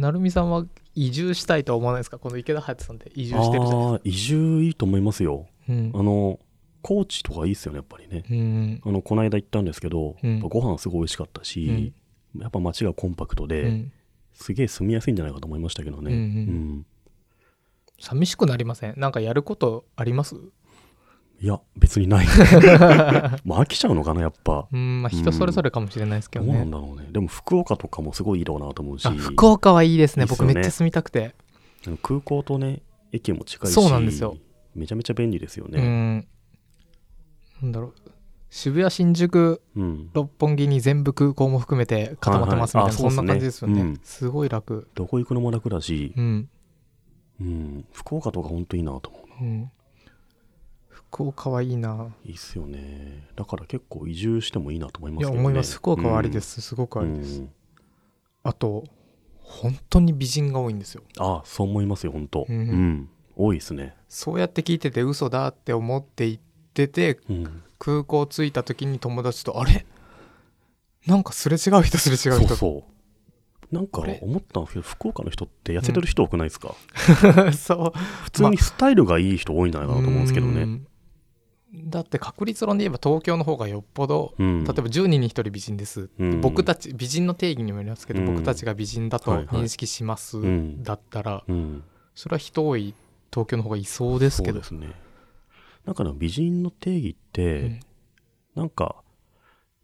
[0.00, 0.64] 成美さんは
[0.94, 2.18] 移住したいとは思わないですか？
[2.18, 5.46] この池田隼人さんって移住してるじゃないああ移住いいと思いますよ。
[5.68, 6.40] ですかあの
[6.82, 8.24] 高知とかいいっすよねやっぱりね。
[8.30, 8.80] うんうん。
[8.84, 10.40] あのこの間行ったんですけど、うん。
[10.40, 11.92] ご飯すごい美味しかったし、
[12.38, 13.92] やっぱ街がコンパクトで、うん。
[14.32, 16.22] すげえ住みやすいんじゃないかと思いましたけどね、うんうん。
[16.22, 16.28] う
[16.78, 16.86] ん。
[17.98, 18.94] 寂しくなりません？
[18.96, 20.36] なんかやることあります？
[21.42, 22.26] いや別にない。
[23.44, 24.68] もう飽きちゃうのかなやっぱ。
[24.70, 27.08] うんまあ人それぞれかもしれないですけどうなどねんだろうね。
[27.10, 29.06] でも福岡とかもすごいいいだろうなと思うし。
[29.06, 30.52] あ福岡はいいですねいいっすよね。
[30.52, 31.34] 僕めっちゃ住みたくて。
[32.02, 32.82] 空港とね
[33.12, 34.36] 駅も近いしそうなんですよ。
[34.74, 36.26] めちゃめちゃ便利ですようねん。
[37.62, 37.94] なんだろう
[38.50, 43.06] 渋谷新宿うん、六本木に全部空港も含めて固まってますみたいな、はいはい。
[43.06, 44.88] あそんな感じですよね、そうっすごい楽。
[44.94, 46.48] どこ行くのも楽だし、うん、
[47.40, 49.44] うん、福岡とかほんといいなと思う。
[49.44, 49.70] うん、
[51.12, 52.14] 福岡はいいな。
[52.24, 53.26] いいっすよね。
[53.34, 55.32] だから結構移住してもいいなと思いますね。
[55.32, 55.74] いや思います。
[55.74, 57.50] 福岡はありです、すごくありです、うん。
[58.44, 58.84] あと
[59.40, 61.02] 本当に美人が多いんですよ。
[61.18, 62.46] あそう思いますよ本当。
[62.48, 62.92] ううん。
[62.92, 63.96] ん、多いですね。
[64.08, 67.62] そうやって聞いてて嘘だって思って行っててうん。
[67.80, 69.84] 空港着いた時に友達とあれ？
[71.06, 72.54] なんかすれ違う人すれ違そうう人。
[72.54, 72.84] そ
[73.72, 76.74] うなんか思ったんですけど福岡の人って痩せてる人多くないですか、
[77.56, 77.98] そう。
[78.24, 80.86] 普通にスタイルがいい人多いんじゃないかなと思うんですけどね、うん
[81.72, 86.40] だって確率論で言えば東京の方がよっぽどうん、例えば10人に1人美人です、うん。
[86.40, 90.82] 僕たち美人の定義にもよりますけど、うん僕たちが美人だと認識します、うん。
[90.82, 92.94] だったらうん、それは人多い
[93.32, 94.62] 東京の方がいそうですけど。
[94.62, 94.94] そうですね。
[95.86, 97.80] だから美人の定義って、うん。
[98.56, 98.96] なんか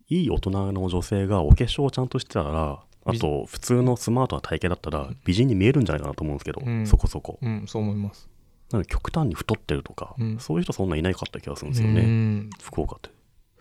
[0.09, 6.87] いい大人の女性がお化粧をちゃんとしてたらあ美と普通のスマートな体型だったら美人に見えるんじゃないかなと思うんですけど、うん。
[6.87, 7.39] そこそこ。
[7.41, 7.64] うん。
[7.67, 8.29] そう思います
[8.72, 10.39] なんか極端に太ってるとか、うん。
[10.39, 12.50] そういう人そんないないかった気がするんですうよね、ん。
[12.61, 13.11] 福岡って。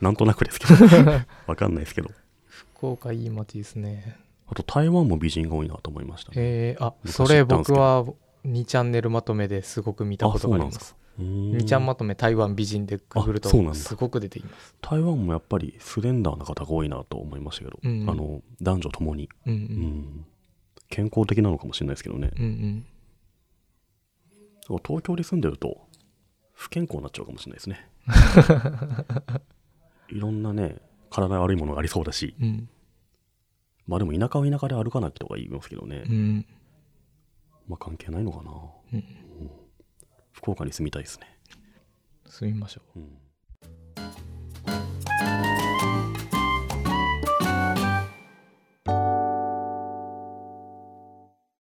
[0.02, 0.76] なんとなくですけど。
[1.48, 2.10] わかんないですけど。
[2.48, 4.18] 福岡いい街ですね。
[4.48, 6.36] あと台湾も美人が多いなと思いましたね。
[6.38, 8.06] えー、あ昔それ僕は
[8.46, 10.96] 2チャンネルまとめですごく見たことがあります。
[11.20, 14.76] 2 2ちゃんまとめ台湾美人でググるとすごく出てきます。
[14.82, 18.02] 台湾もやっぱりスレンダーな方が多いなと思いましたけど、うん。
[18.02, 20.26] うんあの男女ともに、うんううんん、
[20.90, 22.32] 健康的なのかもしれないですけどね。
[22.38, 22.86] うんうん
[24.68, 25.88] 東京に住んでると
[26.54, 27.90] 不健康になっちゃうかもしれないですね。
[30.10, 30.78] いろんなね、
[31.10, 32.70] 体悪いものがありそうだし、うん、
[33.88, 36.46] まあでも田舎は田舎で歩かないとか言いますけどね、うん、
[37.68, 38.52] まあ関係ないのかな、
[38.94, 39.04] うん、
[40.32, 41.28] 福岡に住みたいですね。
[42.28, 43.00] 住みましょう。